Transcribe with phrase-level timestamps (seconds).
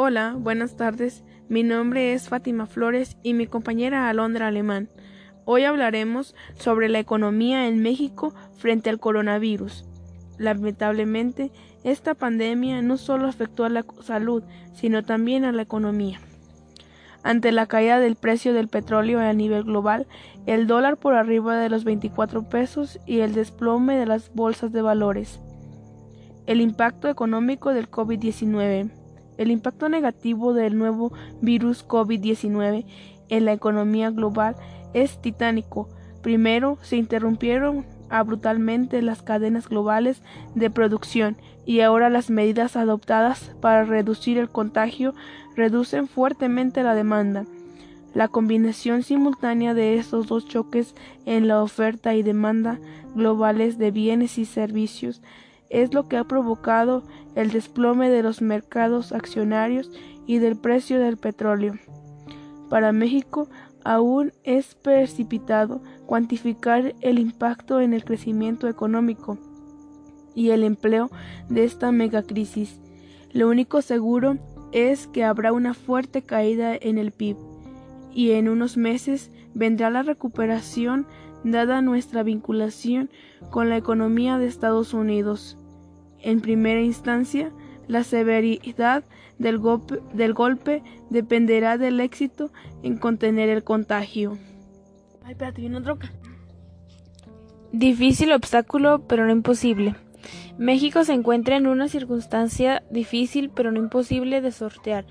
[0.00, 1.24] Hola, buenas tardes.
[1.48, 4.88] Mi nombre es Fátima Flores y mi compañera Alondra Alemán.
[5.44, 9.84] Hoy hablaremos sobre la economía en México frente al coronavirus.
[10.38, 11.50] Lamentablemente,
[11.82, 16.20] esta pandemia no solo afectó a la salud, sino también a la economía.
[17.24, 20.06] Ante la caída del precio del petróleo a nivel global,
[20.46, 24.80] el dólar por arriba de los 24 pesos y el desplome de las bolsas de
[24.80, 25.40] valores.
[26.46, 28.92] El impacto económico del COVID-19.
[29.38, 32.84] El impacto negativo del nuevo virus COVID-19
[33.28, 34.56] en la economía global
[34.92, 35.88] es titánico.
[36.22, 37.86] Primero, se interrumpieron
[38.24, 40.22] brutalmente las cadenas globales
[40.54, 45.14] de producción y ahora las medidas adoptadas para reducir el contagio
[45.54, 47.44] reducen fuertemente la demanda.
[48.14, 50.94] La combinación simultánea de estos dos choques
[51.26, 52.80] en la oferta y demanda
[53.14, 55.22] globales de bienes y servicios
[55.70, 57.02] es lo que ha provocado
[57.34, 59.90] el desplome de los mercados accionarios
[60.26, 61.74] y del precio del petróleo.
[62.68, 63.48] Para México
[63.84, 69.38] aún es precipitado cuantificar el impacto en el crecimiento económico
[70.34, 71.10] y el empleo
[71.48, 72.80] de esta megacrisis.
[73.32, 74.38] Lo único seguro
[74.72, 77.36] es que habrá una fuerte caída en el PIB
[78.12, 81.06] y en unos meses vendrá la recuperación
[81.44, 83.10] dada nuestra vinculación
[83.50, 85.56] con la economía de Estados Unidos.
[86.20, 87.52] En primera instancia,
[87.86, 89.04] la severidad
[89.38, 92.50] del golpe, del golpe dependerá del éxito
[92.82, 94.36] en contener el contagio.
[95.24, 95.80] Ay, espérate, viene.
[97.72, 99.94] Difícil obstáculo, pero no imposible.
[100.58, 105.04] México se encuentra en una circunstancia difícil, pero no imposible de sortear.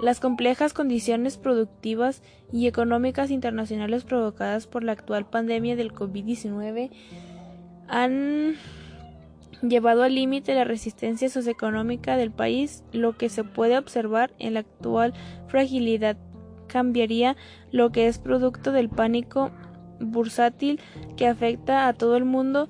[0.00, 2.22] Las complejas condiciones productivas
[2.52, 6.90] y económicas internacionales provocadas por la actual pandemia del COVID-19
[7.88, 8.56] han
[9.62, 14.60] llevado al límite la resistencia socioeconómica del país, lo que se puede observar en la
[14.60, 15.14] actual
[15.48, 16.16] fragilidad
[16.66, 17.36] cambiaría
[17.70, 19.50] lo que es producto del pánico
[20.00, 20.80] bursátil
[21.16, 22.68] que afecta a todo el mundo.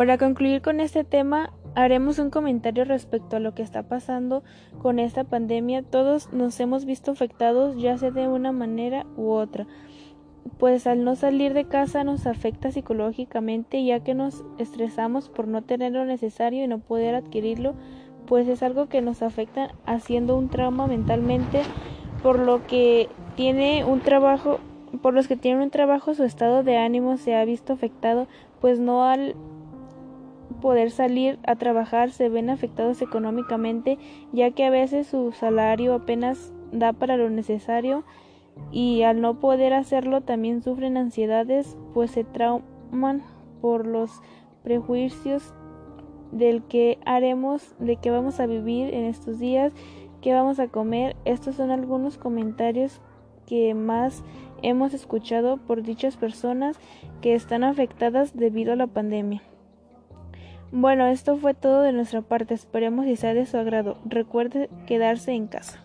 [0.00, 4.42] Para concluir con este tema, haremos un comentario respecto a lo que está pasando
[4.80, 5.82] con esta pandemia.
[5.82, 9.66] Todos nos hemos visto afectados ya sea de una manera u otra
[10.58, 15.60] pues al no salir de casa nos afecta psicológicamente ya que nos estresamos por no
[15.60, 17.74] tener lo necesario y no poder adquirirlo,
[18.26, 21.60] pues es algo que nos afecta haciendo un trauma mentalmente,
[22.22, 24.60] por lo que tiene un trabajo,
[25.02, 28.26] por los que tienen un trabajo su estado de ánimo se ha visto afectado,
[28.62, 29.36] pues no al
[30.60, 33.98] poder salir a trabajar se ven afectados económicamente,
[34.32, 38.04] ya que a veces su salario apenas da para lo necesario
[38.70, 43.22] y al no poder hacerlo también sufren ansiedades, pues se trauman
[43.60, 44.20] por los
[44.62, 45.54] prejuicios
[46.32, 49.72] del que haremos, de que vamos a vivir en estos días,
[50.20, 51.16] que vamos a comer.
[51.24, 53.00] Estos son algunos comentarios
[53.46, 54.22] que más
[54.62, 56.78] hemos escuchado por dichas personas
[57.20, 59.42] que están afectadas debido a la pandemia.
[60.72, 62.54] Bueno, esto fue todo de nuestra parte.
[62.54, 63.98] Esperemos que sea de su agrado.
[64.04, 65.82] Recuerde quedarse en casa.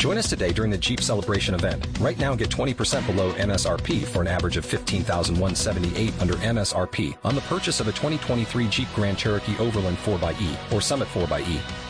[0.00, 1.86] Join us today during the Jeep Celebration event.
[2.00, 7.42] Right now, get 20% below MSRP for an average of 15178 under MSRP on the
[7.42, 11.89] purchase of a 2023 Jeep Grand Cherokee Overland 4xE or Summit 4xE.